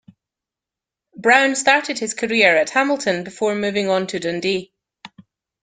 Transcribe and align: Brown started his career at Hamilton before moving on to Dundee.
Brown 1.15 1.53
started 1.55 1.99
his 1.99 2.15
career 2.15 2.55
at 2.57 2.71
Hamilton 2.71 3.23
before 3.23 3.53
moving 3.53 3.87
on 3.87 4.07
to 4.07 4.17
Dundee. 4.17 4.73